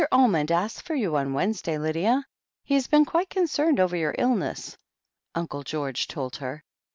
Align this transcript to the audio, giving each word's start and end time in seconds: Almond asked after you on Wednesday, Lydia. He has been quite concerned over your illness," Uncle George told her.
Almond 0.11 0.51
asked 0.51 0.79
after 0.79 0.95
you 0.95 1.15
on 1.15 1.33
Wednesday, 1.33 1.77
Lydia. 1.77 2.25
He 2.63 2.73
has 2.73 2.87
been 2.87 3.05
quite 3.05 3.29
concerned 3.29 3.79
over 3.79 3.95
your 3.95 4.15
illness," 4.17 4.75
Uncle 5.35 5.61
George 5.61 6.07
told 6.07 6.37
her. 6.37 6.63